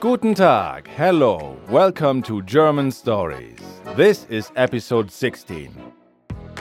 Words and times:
Guten 0.00 0.32
Tag, 0.32 0.86
hello, 0.86 1.56
welcome 1.68 2.22
to 2.22 2.40
German 2.42 2.92
Stories. 2.92 3.58
This 3.96 4.26
is 4.26 4.52
episode 4.54 5.10
16. 5.10 5.74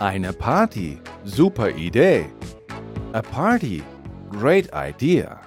Eine 0.02 0.34
Party, 0.34 1.00
super 1.24 1.70
Idee. 1.70 2.26
A 3.14 3.22
party, 3.22 3.84
great 4.30 4.74
idea. 4.74 5.40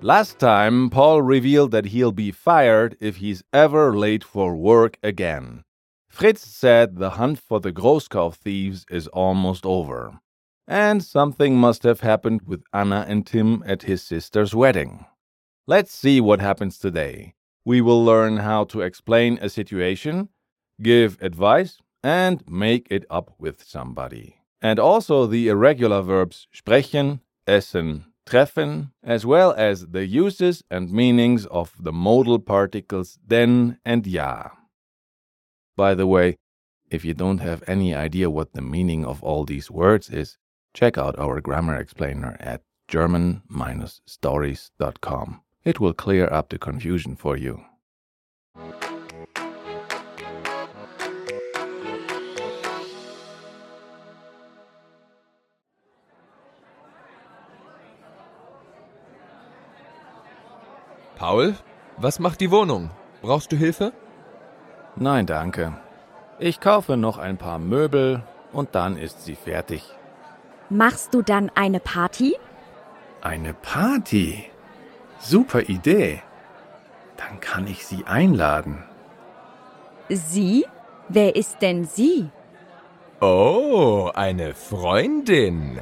Last 0.00 0.38
time, 0.38 0.90
Paul 0.90 1.22
revealed 1.22 1.72
that 1.72 1.86
he'll 1.86 2.12
be 2.12 2.30
fired 2.30 2.96
if 3.00 3.16
he's 3.16 3.42
ever 3.52 3.96
late 3.96 4.22
for 4.22 4.54
work 4.54 4.98
again. 5.02 5.64
Fritz 6.08 6.46
said 6.46 6.98
the 6.98 7.10
hunt 7.10 7.40
for 7.40 7.58
the 7.58 7.72
Großkauf 7.72 8.36
thieves 8.36 8.86
is 8.88 9.08
almost 9.08 9.66
over. 9.66 10.20
And 10.68 11.02
something 11.02 11.56
must 11.56 11.82
have 11.82 12.02
happened 12.02 12.42
with 12.46 12.62
Anna 12.72 13.04
and 13.08 13.26
Tim 13.26 13.64
at 13.66 13.82
his 13.82 14.04
sister's 14.04 14.54
wedding. 14.54 15.04
Let's 15.68 15.92
see 15.92 16.20
what 16.20 16.40
happens 16.40 16.78
today. 16.78 17.34
We 17.64 17.80
will 17.80 18.04
learn 18.04 18.36
how 18.36 18.62
to 18.66 18.82
explain 18.82 19.36
a 19.42 19.48
situation, 19.48 20.28
give 20.80 21.18
advice, 21.20 21.78
and 22.04 22.48
make 22.48 22.86
it 22.88 23.04
up 23.10 23.34
with 23.36 23.64
somebody. 23.64 24.36
And 24.62 24.78
also 24.78 25.26
the 25.26 25.48
irregular 25.48 26.02
verbs 26.02 26.46
sprechen, 26.52 27.18
essen, 27.48 28.04
treffen, 28.24 28.92
as 29.02 29.26
well 29.26 29.52
as 29.56 29.88
the 29.88 30.06
uses 30.06 30.62
and 30.70 30.92
meanings 30.92 31.46
of 31.46 31.74
the 31.80 31.92
modal 31.92 32.38
particles 32.38 33.18
denn 33.26 33.80
and 33.84 34.06
ja. 34.06 34.50
By 35.76 35.96
the 35.96 36.06
way, 36.06 36.36
if 36.92 37.04
you 37.04 37.12
don't 37.12 37.38
have 37.38 37.64
any 37.66 37.92
idea 37.92 38.30
what 38.30 38.52
the 38.52 38.62
meaning 38.62 39.04
of 39.04 39.20
all 39.20 39.44
these 39.44 39.68
words 39.68 40.10
is, 40.10 40.38
check 40.74 40.96
out 40.96 41.18
our 41.18 41.40
grammar 41.40 41.74
explainer 41.74 42.36
at 42.38 42.62
german-stories.com. 42.86 45.40
It 45.66 45.80
will 45.80 45.94
clear 45.94 46.32
up 46.32 46.50
the 46.50 46.58
confusion 46.58 47.16
for 47.16 47.36
you. 47.36 47.58
Paul, 61.16 61.56
was 61.96 62.20
macht 62.20 62.40
die 62.40 62.52
Wohnung? 62.52 62.90
Brauchst 63.22 63.50
du 63.50 63.56
Hilfe? 63.56 63.92
Nein, 64.94 65.26
danke. 65.26 65.72
Ich 66.38 66.60
kaufe 66.60 66.96
noch 66.96 67.18
ein 67.18 67.38
paar 67.38 67.58
Möbel 67.58 68.22
und 68.52 68.76
dann 68.76 68.96
ist 68.96 69.24
sie 69.24 69.34
fertig. 69.34 69.82
Machst 70.70 71.12
du 71.12 71.22
dann 71.22 71.50
eine 71.56 71.80
Party? 71.80 72.36
Eine 73.20 73.52
Party? 73.52 74.50
Super 75.18 75.62
Idee. 75.68 76.22
Dann 77.16 77.40
kann 77.40 77.66
ich 77.66 77.86
sie 77.86 78.04
einladen. 78.06 78.84
Sie? 80.08 80.66
Wer 81.08 81.36
ist 81.36 81.62
denn 81.62 81.84
sie? 81.84 82.30
Oh, 83.20 84.10
eine 84.14 84.54
Freundin. 84.54 85.80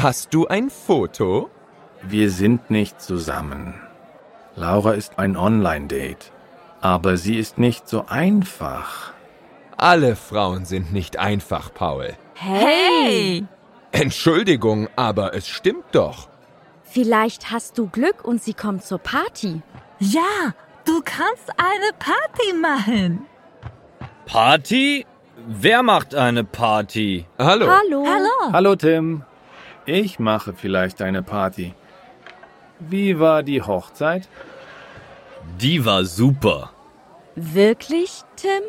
Hast 0.00 0.32
du 0.34 0.46
ein 0.46 0.70
Foto? 0.70 1.50
Wir 2.02 2.30
sind 2.30 2.70
nicht 2.70 3.00
zusammen. 3.00 3.74
Laura 4.54 4.92
ist 4.92 5.18
ein 5.18 5.36
Online-Date. 5.36 6.32
Aber 6.80 7.16
sie 7.16 7.36
ist 7.36 7.58
nicht 7.58 7.88
so 7.88 8.04
einfach. 8.06 9.12
Alle 9.76 10.14
Frauen 10.16 10.64
sind 10.64 10.92
nicht 10.92 11.18
einfach, 11.18 11.72
Paul. 11.74 12.14
Hey! 12.34 13.44
Entschuldigung, 13.92 14.88
aber 14.94 15.34
es 15.34 15.48
stimmt 15.48 15.86
doch. 15.92 16.28
Vielleicht 16.88 17.50
hast 17.50 17.76
du 17.78 17.88
Glück 17.88 18.24
und 18.24 18.42
sie 18.42 18.54
kommt 18.54 18.84
zur 18.84 18.98
Party. 18.98 19.60
Ja, 19.98 20.54
du 20.84 21.02
kannst 21.04 21.50
eine 21.56 21.92
Party 21.98 22.52
machen. 22.60 23.26
Party? 24.24 25.04
Wer 25.46 25.82
macht 25.82 26.14
eine 26.14 26.44
Party? 26.44 27.26
Hallo. 27.38 27.66
Hallo. 27.68 28.06
Hallo. 28.06 28.52
Hallo 28.52 28.76
Tim. 28.76 29.22
Ich 29.84 30.18
mache 30.18 30.54
vielleicht 30.54 31.02
eine 31.02 31.22
Party. 31.22 31.74
Wie 32.78 33.20
war 33.20 33.42
die 33.42 33.62
Hochzeit? 33.62 34.28
Die 35.60 35.84
war 35.84 36.04
super. 36.04 36.70
Wirklich, 37.34 38.22
Tim? 38.36 38.62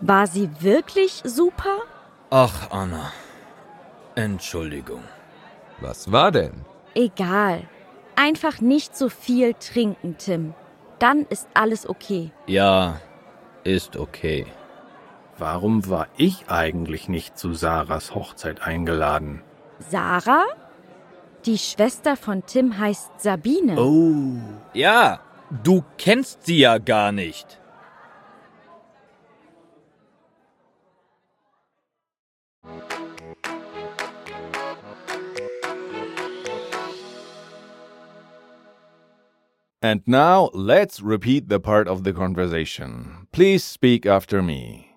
War 0.00 0.26
sie 0.26 0.50
wirklich 0.60 1.22
super? 1.24 1.78
Ach, 2.30 2.70
Anna. 2.70 3.12
Entschuldigung. 4.14 5.02
Was 5.80 6.10
war 6.10 6.30
denn? 6.30 6.64
Egal. 6.94 7.62
Einfach 8.16 8.60
nicht 8.60 8.96
so 8.96 9.08
viel 9.08 9.54
trinken, 9.54 10.16
Tim. 10.18 10.54
Dann 10.98 11.26
ist 11.28 11.48
alles 11.54 11.88
okay. 11.88 12.30
Ja, 12.46 13.00
ist 13.64 13.96
okay. 13.96 14.46
Warum 15.36 15.88
war 15.88 16.06
ich 16.16 16.48
eigentlich 16.48 17.08
nicht 17.08 17.36
zu 17.36 17.54
Sarahs 17.54 18.14
Hochzeit 18.14 18.62
eingeladen? 18.62 19.42
Sarah? 19.80 20.44
Die 21.44 21.58
Schwester 21.58 22.16
von 22.16 22.46
Tim 22.46 22.78
heißt 22.78 23.20
Sabine. 23.20 23.76
Oh. 23.76 24.38
Ja, 24.72 25.20
du 25.62 25.84
kennst 25.98 26.46
sie 26.46 26.58
ja 26.58 26.78
gar 26.78 27.10
nicht. 27.10 27.60
And 39.84 40.00
now 40.06 40.48
let's 40.54 41.02
repeat 41.02 41.50
the 41.50 41.60
part 41.60 41.88
of 41.88 42.04
the 42.04 42.14
conversation. 42.14 43.28
Please 43.32 43.62
speak 43.62 44.06
after 44.06 44.42
me. 44.42 44.96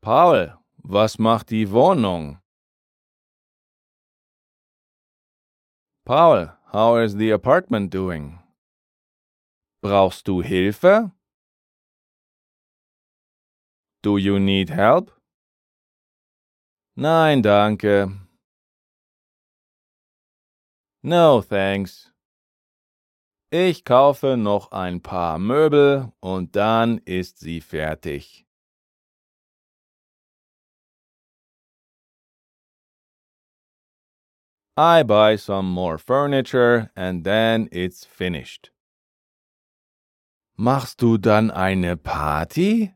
Paul, 0.00 0.54
was 0.82 1.18
macht 1.18 1.48
die 1.48 1.66
Wohnung? 1.66 2.38
Paul, 6.06 6.48
how 6.72 6.96
is 6.96 7.16
the 7.16 7.30
apartment 7.30 7.90
doing? 7.90 8.38
Brauchst 9.82 10.24
du 10.24 10.40
Hilfe? 10.40 11.12
Do 14.02 14.16
you 14.16 14.40
need 14.40 14.70
help? 14.70 15.10
Nein, 16.96 17.42
danke. 17.42 18.18
No, 21.02 21.42
thanks. 21.42 22.15
Ich 23.50 23.84
kaufe 23.84 24.36
noch 24.36 24.72
ein 24.72 25.00
paar 25.00 25.38
Möbel 25.38 26.12
und 26.20 26.56
dann 26.56 26.98
ist 26.98 27.38
sie 27.38 27.60
fertig. 27.60 28.44
I 34.76 35.04
buy 35.04 35.36
some 35.36 35.70
more 35.70 35.96
furniture 35.96 36.90
and 36.96 37.24
then 37.24 37.68
it's 37.70 38.04
finished. 38.04 38.72
Machst 40.58 41.00
du 41.00 41.16
dann 41.16 41.50
eine 41.52 41.96
Party? 41.96 42.94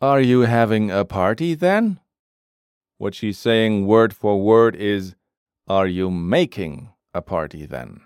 Are 0.00 0.20
you 0.20 0.42
having 0.42 0.90
a 0.90 1.04
party 1.04 1.54
then? 1.54 2.00
What 2.98 3.14
she's 3.14 3.38
saying 3.38 3.86
word 3.86 4.12
for 4.12 4.36
word 4.40 4.74
is 4.74 5.14
Are 5.68 5.86
you 5.86 6.10
making 6.10 6.94
a 7.12 7.20
party 7.20 7.66
then? 7.66 8.00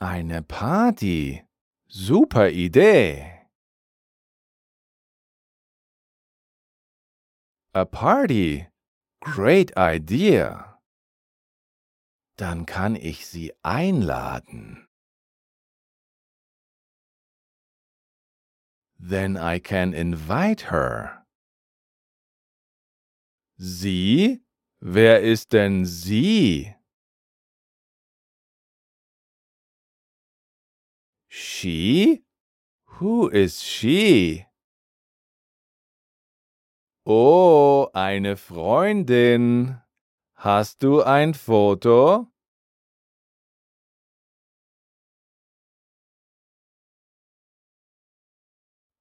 Eine 0.00 0.42
Party. 0.42 1.42
Super 1.88 2.46
Idee. 2.46 3.32
A 7.74 7.84
party. 7.84 8.68
Great 9.24 9.72
idea. 9.76 10.78
Dann 12.36 12.64
kann 12.64 12.94
ich 12.94 13.26
sie 13.26 13.50
einladen. 13.64 14.86
Then 19.00 19.36
I 19.36 19.58
can 19.58 19.94
invite 19.94 20.70
her. 20.70 21.26
Sie? 23.58 24.42
Wer 24.84 25.22
ist 25.22 25.52
denn 25.52 25.84
sie? 25.84 26.74
She? 31.28 32.24
Who 32.98 33.28
is 33.28 33.62
she? 33.62 34.44
Oh, 37.06 37.90
eine 37.94 38.36
Freundin. 38.36 39.80
Hast 40.34 40.82
du 40.82 41.00
ein 41.04 41.34
Foto? 41.34 42.32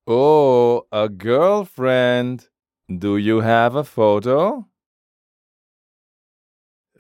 Oh, 0.05 0.83
a 0.91 1.07
girlfriend. 1.07 2.51
Do 2.87 3.17
you 3.17 3.41
have 3.41 3.75
a 3.75 3.83
photo? 3.83 4.70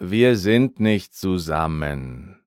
Wir 0.03 0.35
sind 0.35 0.79
nicht 0.79 1.13
zusammen. 1.13 2.43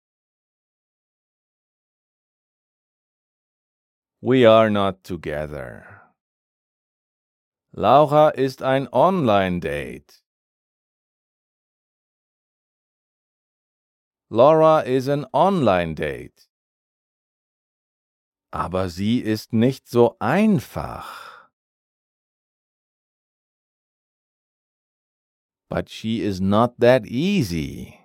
We 4.21 4.45
are 4.45 4.69
not 4.71 5.05
together. 5.05 6.13
Laura 7.71 8.31
ist 8.31 8.61
ein 8.61 8.93
Online-Date. 8.93 10.25
Laura 14.31 14.81
is 14.81 15.09
an 15.09 15.25
Online-Date. 15.33 16.51
Aber 18.51 18.89
sie 18.89 19.21
ist 19.21 19.53
nicht 19.53 19.87
so 19.87 20.17
einfach. 20.19 21.34
But 25.75 25.89
she 25.89 26.23
is 26.23 26.41
not 26.41 26.79
that 26.79 27.05
easy. 27.05 27.99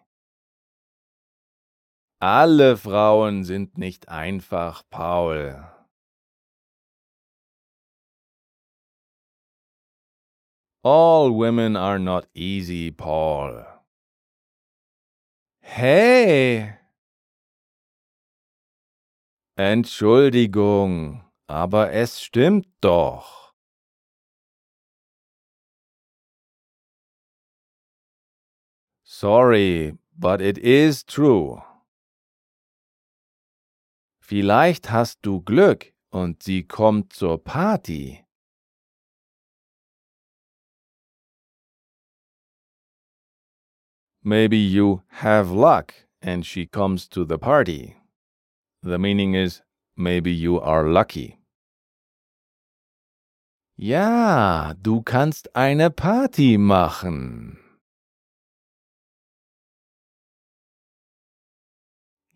Alle 2.19 2.75
Frauen 2.75 3.43
sind 3.43 3.77
nicht 3.77 4.09
einfach, 4.09 4.81
Paul. 4.89 5.69
All 10.81 11.29
women 11.29 11.75
are 11.75 11.99
not 11.99 12.25
easy, 12.33 12.89
Paul. 12.89 13.67
Hey! 15.61 16.73
Entschuldigung, 19.55 21.23
aber 21.47 21.93
es 21.93 22.19
stimmt 22.19 22.65
doch. 22.81 23.48
Sorry, 29.19 29.97
but 30.17 30.39
it 30.39 30.57
is 30.57 31.03
true. 31.03 31.61
Vielleicht 34.21 34.91
hast 34.91 35.19
du 35.23 35.41
Glück 35.41 35.91
und 36.09 36.41
sie 36.41 36.63
kommt 36.63 37.11
zur 37.11 37.37
Party. 37.37 38.23
Maybe 44.23 44.55
you 44.55 45.01
have 45.21 45.51
luck 45.51 45.93
and 46.21 46.45
she 46.45 46.65
comes 46.65 47.09
to 47.09 47.25
the 47.25 47.37
party. 47.37 47.97
The 48.83 48.97
meaning 48.97 49.33
is 49.33 49.61
maybe 49.97 50.31
you 50.31 50.61
are 50.61 50.87
lucky. 50.89 51.39
Ja, 53.75 54.75
du 54.81 55.01
kannst 55.01 55.53
eine 55.57 55.89
Party 55.89 56.57
machen. 56.57 57.68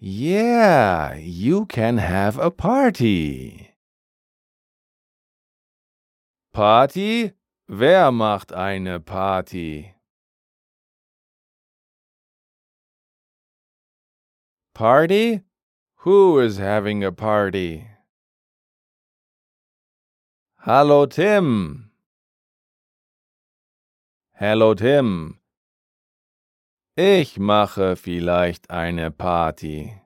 Yeah, 0.05 1.15
you 1.15 1.65
can 1.65 1.97
have 1.97 2.37
a 2.37 2.51
party. 2.51 3.73
Party? 6.51 7.31
Wer 7.69 8.11
macht 8.11 8.51
eine 8.51 8.99
Party? 8.99 9.95
Party? 14.73 15.43
Who 15.99 16.37
is 16.37 16.57
having 16.57 17.05
a 17.05 17.13
party? 17.13 17.87
Hallo 20.65 21.05
Tim. 21.05 21.91
Hallo 24.33 24.73
Tim. 24.73 25.39
Ich 26.95 27.39
mache 27.39 27.95
vielleicht 27.95 28.69
eine 28.69 29.09
Party. 29.09 29.99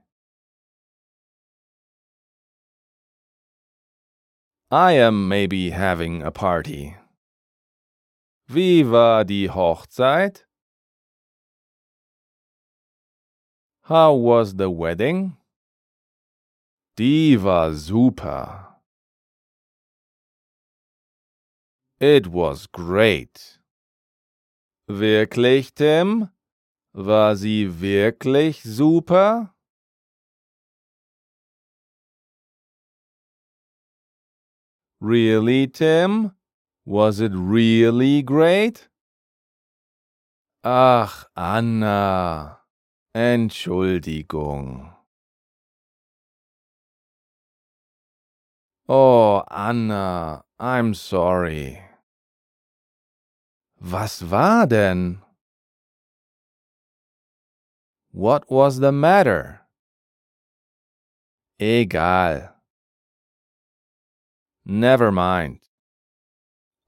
I 4.72 4.94
am 5.02 5.28
maybe 5.28 5.72
having 5.72 6.24
a 6.24 6.32
party. 6.32 6.96
Wie 8.48 8.90
war 8.90 9.26
die 9.26 9.50
Hochzeit? 9.50 10.48
How 13.90 14.14
was 14.14 14.52
the 14.52 14.70
wedding? 14.70 15.36
Die 16.98 17.36
war 17.36 17.74
super. 17.74 18.82
It 22.00 22.28
was 22.28 22.66
great. 22.72 23.60
Wirklich, 24.88 25.74
Tim? 25.74 26.30
War 27.00 27.36
sie 27.36 27.80
wirklich 27.80 28.64
super? 28.64 29.54
Really, 35.00 35.68
Tim? 35.68 36.32
Was 36.86 37.20
it 37.20 37.34
really 37.36 38.24
great? 38.24 38.90
Ach, 40.64 41.28
Anna. 41.36 42.64
Entschuldigung. 43.14 44.92
Oh, 48.90 49.44
Anna, 49.52 50.46
I'm 50.58 50.96
sorry. 50.96 51.80
Was 53.80 54.32
war 54.32 54.66
denn? 54.66 55.22
What 58.18 58.50
was 58.50 58.80
the 58.80 58.92
matter? 58.92 59.62
Egal. 61.60 62.50
Never 64.66 65.12
mind. 65.12 65.60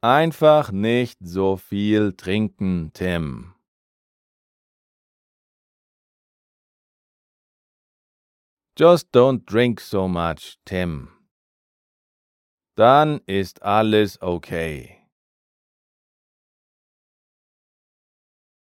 Einfach 0.02 0.72
nicht 0.72 1.20
so 1.22 1.56
viel 1.56 2.14
trinken, 2.14 2.90
Tim. 2.96 3.54
Just 8.76 9.12
don't 9.12 9.46
drink 9.46 9.82
so 9.82 10.08
much, 10.08 10.58
Tim. 10.66 11.10
Dann 12.76 13.22
ist 13.28 13.62
alles 13.62 14.20
okay. 14.20 14.99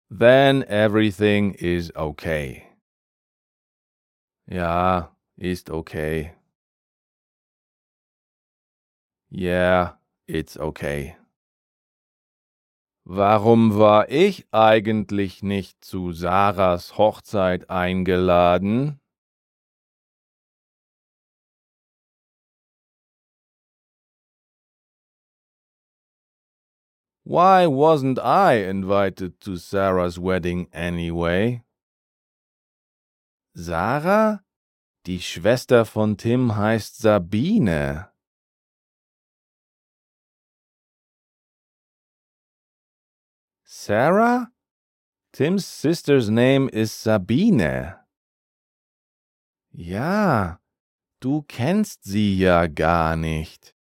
Then 0.09 0.65
everything 0.69 1.55
is 1.55 1.93
okay. 1.97 2.63
Ja, 4.49 5.17
ist 5.37 5.71
okay. 5.71 6.33
Yeah, 9.31 9.99
it's 10.29 10.57
okay. 10.57 11.17
Warum 13.05 13.79
war 13.79 14.09
ich 14.09 14.47
eigentlich 14.53 15.43
nicht 15.43 15.85
zu 15.85 16.13
Sarahs 16.13 16.97
Hochzeit 16.97 17.69
eingeladen? 17.71 19.01
Why 27.29 27.67
wasn't 27.67 28.21
I 28.21 28.53
invited 28.53 29.41
to 29.41 29.57
Sarah's 29.57 30.17
wedding 30.17 30.69
anyway? 30.73 31.65
Sarah? 33.53 34.45
Die 35.07 35.19
Schwester 35.19 35.85
von 35.85 36.17
Tim 36.17 36.55
heißt 36.55 36.99
Sabine. 36.99 38.13
Sarah? 43.65 44.53
Tim's 45.33 45.67
sister's 45.67 46.31
name 46.31 46.69
is 46.69 46.93
Sabine. 46.93 47.97
Ja, 49.73 50.61
du 51.19 51.43
kennst 51.43 52.05
sie 52.05 52.39
ja 52.39 52.69
gar 52.69 53.17
nicht. 53.17 53.76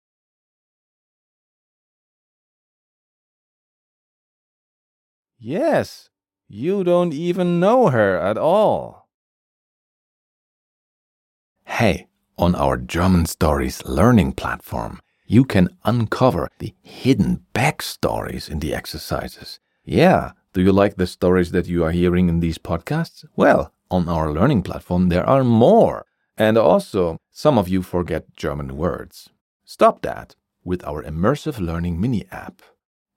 Yes, 5.48 6.10
you 6.48 6.82
don't 6.82 7.14
even 7.14 7.60
know 7.60 7.90
her 7.90 8.18
at 8.18 8.36
all. 8.36 9.06
Hey, 11.66 12.08
on 12.36 12.56
our 12.56 12.76
German 12.76 13.26
Stories 13.26 13.80
learning 13.84 14.32
platform, 14.32 15.00
you 15.24 15.44
can 15.44 15.68
uncover 15.84 16.48
the 16.58 16.74
hidden 16.82 17.44
backstories 17.54 18.50
in 18.50 18.58
the 18.58 18.74
exercises. 18.74 19.60
Yeah, 19.84 20.32
do 20.52 20.62
you 20.62 20.72
like 20.72 20.96
the 20.96 21.06
stories 21.06 21.52
that 21.52 21.68
you 21.68 21.84
are 21.84 21.92
hearing 21.92 22.28
in 22.28 22.40
these 22.40 22.58
podcasts? 22.58 23.24
Well, 23.36 23.72
on 23.88 24.08
our 24.08 24.32
learning 24.32 24.64
platform, 24.64 25.10
there 25.10 25.28
are 25.28 25.44
more. 25.44 26.06
And 26.36 26.58
also, 26.58 27.18
some 27.30 27.56
of 27.56 27.68
you 27.68 27.84
forget 27.84 28.34
German 28.36 28.76
words. 28.76 29.28
Stop 29.64 30.02
that 30.02 30.34
with 30.64 30.84
our 30.84 31.04
immersive 31.04 31.60
learning 31.60 32.00
mini 32.00 32.26
app. 32.32 32.62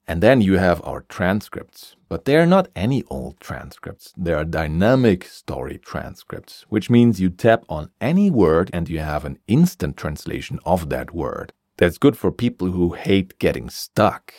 And 0.07 0.21
then 0.21 0.41
you 0.41 0.59
have 0.59 0.79
our 0.83 1.01
transcripts, 1.09 1.95
but 2.09 2.25
they're 2.25 2.47
not 2.47 2.67
any 2.75 3.03
old 3.03 3.39
transcripts. 3.39 4.11
They 4.17 4.33
are 4.33 4.43
dynamic 4.43 5.23
story 5.25 5.77
transcripts, 5.77 6.65
which 6.67 6.89
means 6.89 7.21
you 7.21 7.29
tap 7.29 7.63
on 7.69 7.91
any 8.01 8.31
word 8.31 8.71
and 8.73 8.89
you 8.89 8.99
have 8.99 9.25
an 9.25 9.37
instant 9.47 9.95
translation 9.95 10.59
of 10.65 10.89
that 10.89 11.13
word. 11.13 11.53
That's 11.77 11.99
good 11.99 12.17
for 12.17 12.31
people 12.31 12.71
who 12.71 12.93
hate 12.93 13.37
getting 13.37 13.69
stuck. 13.69 14.33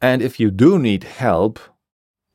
And 0.00 0.20
if 0.20 0.38
you 0.40 0.50
do 0.50 0.78
need 0.78 1.04
help, 1.04 1.60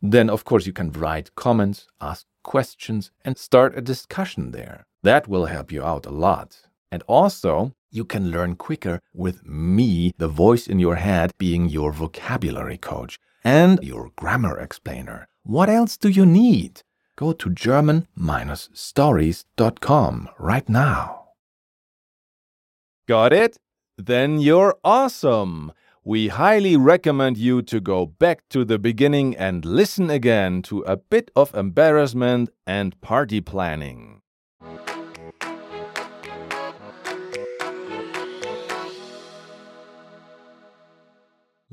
then 0.02 0.30
of 0.30 0.46
course 0.46 0.66
you 0.66 0.74
can 0.74 0.92
write 0.92 1.36
comments, 1.36 1.88
ask 2.02 2.26
questions, 2.44 3.12
and 3.24 3.38
start 3.38 3.78
a 3.78 3.82
discussion 3.82 4.52
there. 4.52 4.86
That 5.04 5.28
will 5.28 5.46
help 5.46 5.72
you 5.72 5.84
out 5.84 6.06
a 6.06 6.12
lot. 6.12 6.62
And 6.92 7.04
also, 7.08 7.74
you 7.92 8.06
can 8.06 8.32
learn 8.32 8.56
quicker 8.56 9.00
with 9.14 9.46
me, 9.46 10.14
the 10.18 10.28
voice 10.28 10.66
in 10.68 10.80
your 10.80 10.96
head, 10.96 11.32
being 11.38 11.68
your 11.68 11.92
vocabulary 11.92 12.78
coach 12.78 13.20
and 13.44 13.80
your 13.84 14.12
grammar 14.16 14.60
explainer. 14.60 15.28
What 15.44 15.70
else 15.70 15.98
do 15.98 16.10
you 16.10 16.26
need? 16.26 16.82
Go 17.16 17.34
to 17.34 17.50
German 17.50 18.08
stories.com 18.74 20.30
right 20.40 20.68
now. 20.68 21.24
Got 23.08 23.34
it? 23.34 23.58
Then 23.98 24.40
you're 24.40 24.76
awesome! 24.84 25.72
We 26.06 26.30
highly 26.30 26.76
recommend 26.76 27.38
you 27.38 27.62
to 27.64 27.80
go 27.80 28.06
back 28.06 28.50
to 28.50 28.66
the 28.66 28.78
beginning 28.78 29.38
and 29.38 29.64
listen 29.64 30.10
again 30.10 30.62
to 30.64 30.82
a 30.82 30.98
bit 30.98 31.32
of 31.36 31.54
embarrassment 31.54 32.50
and 32.68 33.00
party 33.00 33.40
planning. 33.40 34.22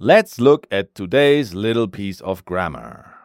Let's 0.03 0.41
look 0.41 0.67
at 0.71 0.95
today's 0.95 1.53
little 1.53 1.87
piece 1.87 2.23
of 2.23 2.47
grammar. 2.47 3.17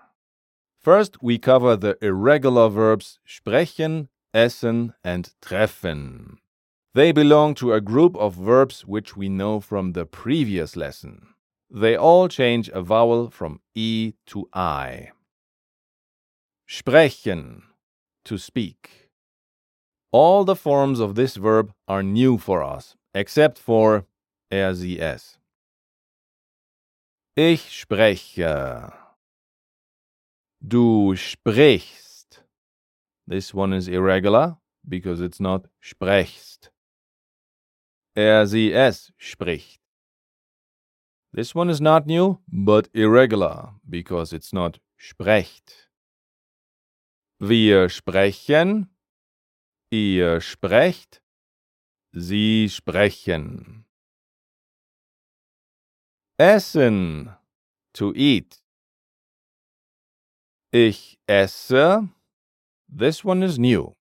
First, 0.78 1.24
we 1.24 1.38
cover 1.38 1.78
the 1.78 1.98
irregular 2.02 2.68
verbs 2.68 3.18
sprechen, 3.26 4.10
essen, 4.34 4.94
and 5.02 5.34
treffen. 5.42 6.40
They 6.94 7.14
belong 7.14 7.56
to 7.56 7.72
a 7.72 7.80
group 7.80 8.18
of 8.18 8.36
verbs 8.36 8.86
which 8.86 9.16
we 9.16 9.30
know 9.30 9.62
from 9.62 9.94
the 9.94 10.06
previous 10.06 10.76
lesson. 10.76 11.28
They 11.72 11.96
all 11.96 12.28
change 12.28 12.68
a 12.74 12.82
vowel 12.82 13.30
from 13.30 13.62
E 13.74 14.16
to 14.26 14.50
I. 14.54 15.12
Sprechen, 16.68 17.62
to 18.26 18.38
speak. 18.38 19.12
All 20.12 20.44
the 20.44 20.58
forms 20.58 21.00
of 21.00 21.16
this 21.16 21.38
verb 21.38 21.72
are 21.88 22.04
new 22.04 22.38
for 22.38 22.62
us, 22.62 22.98
except 23.14 23.58
for 23.58 23.96
er, 23.96 24.06
RCS. 24.52 25.38
Ich 27.38 27.82
spreche. 27.82 28.94
Du 30.62 31.18
sprichst. 31.18 32.46
This 33.28 33.54
one 33.54 33.74
is 33.74 33.90
irregular 33.90 34.62
because 34.88 35.20
it's 35.20 35.42
not 35.42 35.68
sprechst. 35.82 36.72
Er, 38.16 38.48
sie, 38.48 38.72
es 38.72 39.12
spricht. 39.18 39.82
This 41.34 41.54
one 41.54 41.70
is 41.70 41.82
not 41.82 42.08
new, 42.08 42.40
but 42.48 42.88
irregular 42.94 43.82
because 43.84 44.32
it's 44.32 44.54
not 44.54 44.80
sprecht. 44.96 45.90
Wir 47.38 47.90
sprechen. 47.90 48.96
Ihr 49.92 50.40
sprecht. 50.40 51.22
Sie 52.14 52.70
sprechen. 52.70 53.85
Essen. 56.38 57.32
To 57.94 58.12
eat. 58.14 58.58
Ich 60.74 61.18
esse. 61.30 62.10
This 62.90 63.24
one 63.24 63.42
is 63.42 63.58
new. 63.58 63.96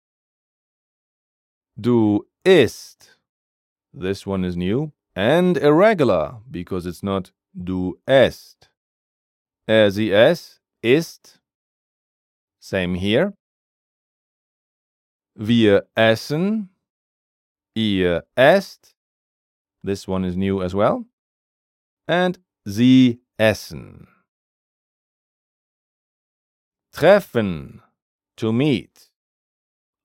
Du 1.80 2.26
isst. 2.44 3.16
This 3.92 4.26
one 4.26 4.44
is 4.44 4.56
new 4.56 4.92
and 5.14 5.56
irregular 5.56 6.38
because 6.50 6.86
it's 6.86 7.04
not 7.04 7.30
du 7.54 8.00
esst. 8.08 8.68
Er, 9.70 9.90
sie, 9.90 10.12
es, 10.12 10.58
isst. 10.82 11.38
Same 12.58 12.96
here. 12.96 13.34
Wir 15.36 15.82
essen. 15.96 16.70
Ihr 17.76 18.24
esst. 18.36 18.96
This 19.84 20.08
one 20.08 20.24
is 20.24 20.36
new 20.36 20.60
as 20.60 20.74
well 20.74 21.06
and 22.06 22.38
sie 22.66 23.20
essen. 23.38 24.06
Treffen, 26.92 27.82
to 28.36 28.52
meet. 28.52 29.08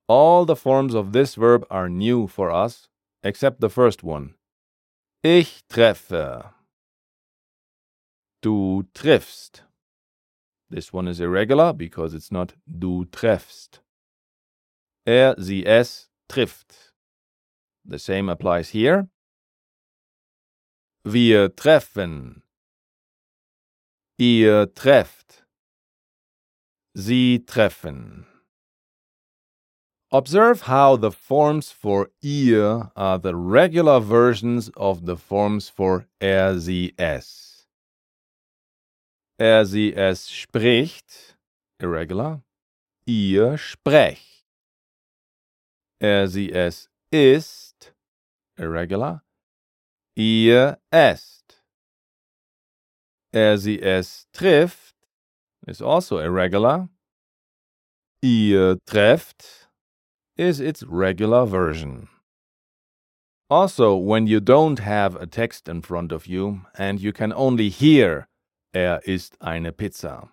All 0.08 0.46
the 0.46 0.56
forms 0.56 0.96
of 0.96 1.12
this 1.12 1.36
verb 1.36 1.66
are 1.70 1.88
new 1.88 2.28
for 2.28 2.50
us, 2.50 2.88
except 3.24 3.62
the 3.62 3.70
first 3.70 4.04
one. 4.04 4.34
Ich 5.24 5.64
treffe. 5.70 6.52
Du 8.42 8.84
triffst. 8.94 9.62
This 10.70 10.94
one 10.94 11.08
is 11.08 11.20
irregular 11.20 11.74
because 11.74 12.14
it's 12.14 12.32
not 12.32 12.54
du 12.66 13.06
treffst. 13.06 13.80
Er, 15.08 15.36
sie, 15.38 15.66
es 15.66 16.10
trifft. 16.30 16.94
The 17.86 18.00
same 18.00 18.30
applies 18.30 18.70
here. 18.70 19.10
Wir 21.12 21.56
treffen. 21.56 22.44
Ihr 24.20 24.72
trefft. 24.76 25.44
Sie 26.94 27.44
treffen. 27.48 28.28
Observe 30.12 30.62
how 30.68 30.96
the 30.96 31.10
forms 31.10 31.72
for 31.72 32.12
ihr 32.22 32.92
are 32.96 33.18
the 33.18 33.36
regular 33.36 34.00
versions 34.00 34.70
of 34.78 35.08
the 35.08 35.18
forms 35.18 35.68
for 35.68 36.06
er, 36.22 36.60
sie, 36.60 36.94
es. 37.00 37.66
Er, 39.40 39.66
sie, 39.66 39.96
es 39.96 40.30
spricht, 40.30 41.38
irregular. 41.80 42.44
Ihr 43.08 43.58
sprecht. 43.58 44.46
Er, 46.00 46.28
sie, 46.28 46.52
es 46.52 46.88
ist, 47.10 47.96
irregular. 48.60 49.24
Ihr 50.20 50.78
esst. 50.92 51.64
Er, 53.32 53.58
sie, 53.58 53.82
es 53.82 54.28
trifft 54.34 54.94
is 55.66 55.82
also 55.82 56.20
irregular. 56.20 56.90
Ihr 58.22 58.80
trefft 58.86 59.70
is 60.36 60.60
its 60.60 60.84
regular 60.86 61.46
version. 61.46 62.10
Also, 63.50 63.96
when 63.96 64.28
you 64.28 64.42
don't 64.42 64.80
have 64.80 65.16
a 65.16 65.26
text 65.26 65.70
in 65.70 65.82
front 65.82 66.12
of 66.12 66.28
you 66.28 66.66
and 66.78 67.00
you 67.00 67.14
can 67.14 67.32
only 67.32 67.70
hear 67.70 68.28
Er 68.76 69.00
isst 69.06 69.38
eine 69.40 69.72
Pizza. 69.72 70.32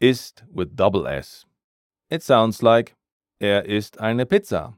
Isst 0.00 0.44
with 0.48 0.76
double 0.76 1.08
S. 1.08 1.44
It 2.08 2.22
sounds 2.22 2.62
like 2.62 2.94
Er 3.40 3.64
isst 3.64 4.00
eine 4.00 4.26
Pizza. 4.26 4.74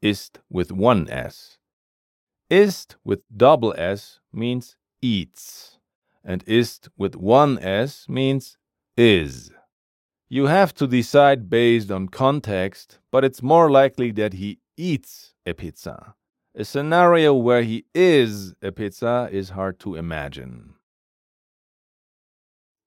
Ist 0.00 0.40
with 0.48 0.72
one 0.72 1.10
S. 1.10 1.58
Isst 2.52 2.96
with 3.02 3.22
double 3.34 3.74
S 3.78 4.20
means 4.30 4.76
eats, 5.00 5.78
and 6.22 6.44
ist 6.46 6.90
with 6.98 7.16
one 7.16 7.58
S 7.58 8.06
means 8.10 8.58
is. 8.94 9.50
You 10.28 10.48
have 10.48 10.74
to 10.74 10.86
decide 10.86 11.48
based 11.48 11.90
on 11.90 12.08
context, 12.08 12.98
but 13.10 13.24
it's 13.24 13.42
more 13.42 13.70
likely 13.70 14.10
that 14.12 14.34
he 14.34 14.58
eats 14.76 15.32
a 15.46 15.54
pizza. 15.54 16.14
A 16.54 16.66
scenario 16.66 17.32
where 17.32 17.62
he 17.62 17.86
is 17.94 18.52
a 18.60 18.70
pizza 18.70 19.30
is 19.32 19.48
hard 19.56 19.80
to 19.80 19.94
imagine. 19.94 20.74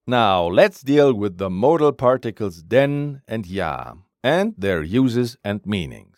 Now, 0.06 0.46
let's 0.46 0.82
deal 0.82 1.12
with 1.12 1.40
the 1.40 1.50
modal 1.50 1.92
particles 1.92 2.62
denn 2.62 3.24
and 3.28 3.48
ja, 3.48 3.94
and 4.24 4.54
their 4.60 4.84
uses 4.84 5.38
and 5.44 5.66
meanings. 5.66 6.15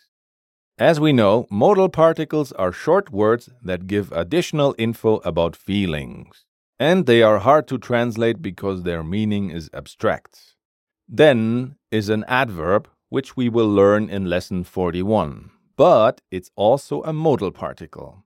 As 0.80 1.00
we 1.00 1.12
know, 1.12 1.48
modal 1.50 1.90
particles 1.90 2.52
are 2.52 2.72
short 2.72 3.12
words 3.12 3.50
that 3.64 3.88
give 3.88 4.12
additional 4.12 4.76
info 4.78 5.16
about 5.26 5.56
feelings. 5.56 6.46
And 6.80 7.08
they 7.08 7.24
are 7.24 7.40
hard 7.40 7.68
to 7.70 7.80
translate 7.80 8.44
because 8.44 8.84
their 8.84 9.04
meaning 9.04 9.50
is 9.50 9.72
abstract. 9.74 10.54
Denn 11.12 11.78
is 11.90 12.10
an 12.10 12.24
adverb, 12.28 12.88
which 13.10 13.36
we 13.36 13.50
will 13.50 13.68
learn 13.68 14.08
in 14.08 14.30
lesson 14.30 14.64
41, 14.64 15.50
but 15.76 16.22
it's 16.30 16.52
also 16.56 17.02
a 17.02 17.14
modal 17.14 17.50
particle. 17.50 18.24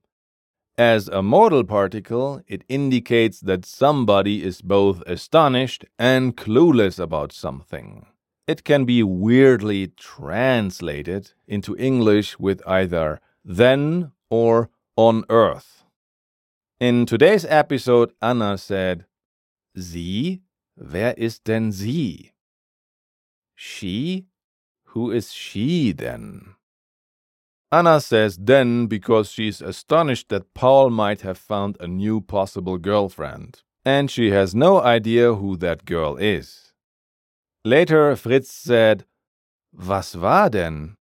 As 0.76 1.08
a 1.08 1.22
modal 1.22 1.64
particle, 1.64 2.42
it 2.46 2.64
indicates 2.68 3.40
that 3.40 3.64
somebody 3.64 4.42
is 4.42 4.60
both 4.60 5.02
astonished 5.06 5.86
and 5.98 6.36
clueless 6.36 6.98
about 6.98 7.32
something 7.32 8.06
it 8.46 8.64
can 8.64 8.84
be 8.84 9.02
weirdly 9.02 9.88
translated 9.88 11.32
into 11.46 11.76
English 11.76 12.38
with 12.38 12.60
either 12.66 13.20
then 13.44 14.12
or 14.30 14.70
on 14.96 15.24
earth. 15.28 15.84
In 16.80 17.06
today's 17.06 17.44
episode, 17.44 18.12
Anna 18.20 18.58
said, 18.58 19.06
Sie? 19.76 20.42
Wer 20.76 21.14
ist 21.16 21.44
denn 21.44 21.70
sie? 21.70 22.32
She? 23.54 24.26
Who 24.86 25.10
is 25.10 25.32
she 25.32 25.92
then? 25.92 26.54
Anna 27.70 28.00
says 28.00 28.36
then 28.36 28.86
because 28.86 29.30
she's 29.30 29.62
astonished 29.62 30.28
that 30.28 30.52
Paul 30.52 30.90
might 30.90 31.22
have 31.22 31.38
found 31.38 31.76
a 31.80 31.86
new 31.86 32.20
possible 32.20 32.76
girlfriend, 32.76 33.62
and 33.84 34.10
she 34.10 34.30
has 34.30 34.54
no 34.54 34.80
idea 34.80 35.34
who 35.34 35.56
that 35.56 35.84
girl 35.86 36.16
is. 36.16 36.61
Later, 37.64 38.16
Fritz 38.16 38.50
said, 38.50 39.04
Was 39.72 40.16
war 40.16 40.50
denn? 40.50 40.96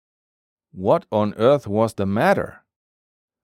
What 0.72 1.06
on 1.10 1.34
earth 1.38 1.68
was 1.68 1.94
the 1.94 2.06
matter? 2.06 2.66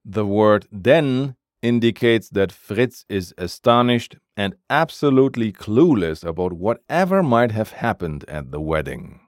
The 0.04 0.26
word 0.26 0.68
denn 0.70 1.36
indicates 1.62 2.30
that 2.30 2.52
Fritz 2.52 3.06
is 3.08 3.34
astonished 3.38 4.18
and 4.36 4.56
absolutely 4.70 5.54
clueless 5.54 6.24
about 6.24 6.54
whatever 6.54 7.24
might 7.24 7.52
have 7.52 7.72
happened 7.72 8.26
at 8.28 8.52
the 8.52 8.60
wedding. 8.60 9.22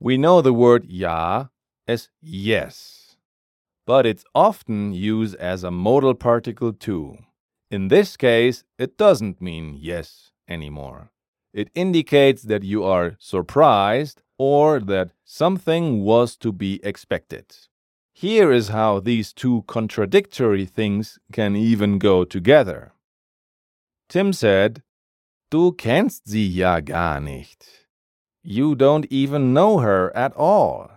We 0.00 0.16
know 0.16 0.40
the 0.40 0.54
word 0.54 0.86
ja 0.86 1.46
as 1.86 2.08
yes, 2.20 3.16
but 3.86 4.06
it's 4.06 4.24
often 4.34 4.92
used 4.92 5.36
as 5.36 5.62
a 5.62 5.70
modal 5.70 6.14
particle 6.14 6.72
too. 6.72 7.18
In 7.70 7.88
this 7.88 8.16
case, 8.16 8.64
it 8.78 8.96
doesn't 8.96 9.40
mean 9.40 9.76
yes 9.78 10.32
anymore. 10.48 11.12
It 11.56 11.70
indicates 11.74 12.42
that 12.42 12.64
you 12.64 12.84
are 12.84 13.16
surprised 13.18 14.20
or 14.36 14.78
that 14.78 15.12
something 15.24 16.04
was 16.04 16.36
to 16.36 16.52
be 16.52 16.84
expected. 16.84 17.46
Here 18.12 18.52
is 18.52 18.68
how 18.68 19.00
these 19.00 19.32
two 19.32 19.64
contradictory 19.66 20.66
things 20.66 21.18
can 21.32 21.56
even 21.56 21.98
go 21.98 22.24
together. 22.24 22.92
Tim 24.10 24.34
said, 24.34 24.82
Du 25.50 25.72
kennst 25.72 26.28
sie 26.28 26.46
ja 26.46 26.80
gar 26.80 27.20
nicht. 27.20 27.86
You 28.42 28.74
don't 28.74 29.06
even 29.08 29.54
know 29.54 29.78
her 29.78 30.14
at 30.14 30.36
all. 30.36 30.90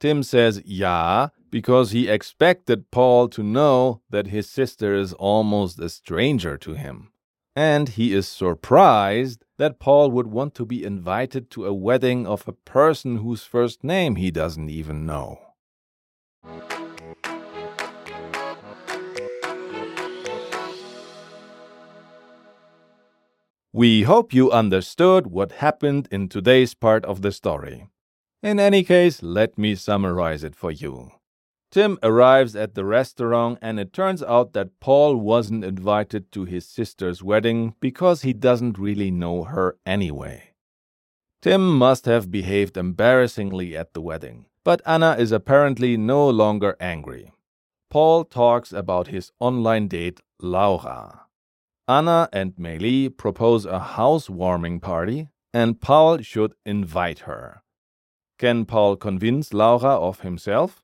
Tim 0.00 0.22
says 0.22 0.62
ja 0.64 1.28
because 1.50 1.90
he 1.90 2.08
expected 2.08 2.90
Paul 2.90 3.28
to 3.28 3.42
know 3.42 4.00
that 4.08 4.28
his 4.28 4.48
sister 4.48 4.94
is 4.94 5.12
almost 5.12 5.78
a 5.78 5.90
stranger 5.90 6.56
to 6.56 6.72
him. 6.72 7.10
And 7.56 7.90
he 7.90 8.12
is 8.12 8.26
surprised 8.26 9.44
that 9.58 9.78
Paul 9.78 10.10
would 10.10 10.26
want 10.26 10.54
to 10.56 10.66
be 10.66 10.82
invited 10.82 11.50
to 11.50 11.66
a 11.66 11.72
wedding 11.72 12.26
of 12.26 12.48
a 12.48 12.52
person 12.52 13.18
whose 13.18 13.44
first 13.44 13.84
name 13.84 14.16
he 14.16 14.32
doesn't 14.32 14.70
even 14.70 15.06
know. 15.06 15.38
We 23.72 24.02
hope 24.02 24.32
you 24.32 24.50
understood 24.50 25.28
what 25.28 25.52
happened 25.52 26.08
in 26.10 26.28
today's 26.28 26.74
part 26.74 27.04
of 27.04 27.22
the 27.22 27.32
story. 27.32 27.88
In 28.42 28.60
any 28.60 28.84
case, 28.84 29.22
let 29.22 29.58
me 29.58 29.74
summarize 29.74 30.44
it 30.44 30.54
for 30.54 30.70
you. 30.70 31.10
Tim 31.74 31.98
arrives 32.04 32.54
at 32.54 32.76
the 32.76 32.84
restaurant, 32.84 33.58
and 33.60 33.80
it 33.80 33.92
turns 33.92 34.22
out 34.22 34.52
that 34.52 34.78
Paul 34.78 35.16
wasn't 35.16 35.64
invited 35.64 36.30
to 36.30 36.44
his 36.44 36.68
sister's 36.68 37.20
wedding 37.20 37.74
because 37.80 38.22
he 38.22 38.32
doesn't 38.32 38.78
really 38.78 39.10
know 39.10 39.42
her 39.42 39.76
anyway. 39.84 40.52
Tim 41.42 41.76
must 41.76 42.06
have 42.06 42.30
behaved 42.30 42.76
embarrassingly 42.76 43.76
at 43.76 43.92
the 43.92 44.00
wedding, 44.00 44.46
but 44.62 44.82
Anna 44.86 45.16
is 45.18 45.32
apparently 45.32 45.96
no 45.96 46.30
longer 46.30 46.76
angry. 46.78 47.32
Paul 47.90 48.22
talks 48.22 48.72
about 48.72 49.08
his 49.08 49.32
online 49.40 49.88
date, 49.88 50.20
Laura. 50.40 51.22
Anna 51.88 52.28
and 52.32 52.54
Meili 52.54 53.08
propose 53.08 53.66
a 53.66 53.80
housewarming 53.80 54.78
party, 54.78 55.26
and 55.52 55.80
Paul 55.80 56.18
should 56.18 56.54
invite 56.64 57.20
her. 57.30 57.64
Can 58.38 58.64
Paul 58.64 58.94
convince 58.94 59.52
Laura 59.52 59.96
of 59.96 60.20
himself? 60.20 60.83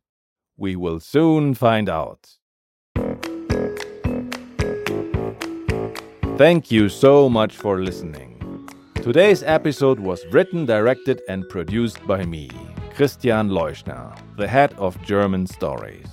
We 0.61 0.77
will 0.77 1.01
soon 1.01 1.55
find 1.55 1.89
out. 1.89 2.37
Thank 6.37 6.71
you 6.71 6.91
so 6.91 7.31
much 7.31 7.57
for 7.57 7.81
listening. 7.81 8.69
Today's 8.97 9.43
episode 9.43 9.99
was 9.99 10.27
written, 10.33 10.67
directed, 10.67 11.23
and 11.31 11.49
produced 11.49 12.07
by 12.07 12.27
me, 12.27 12.51
Christian 12.95 13.49
Leuschner, 13.49 14.15
the 14.37 14.47
head 14.47 14.75
of 14.77 15.03
German 15.03 15.47
Stories. 15.47 16.09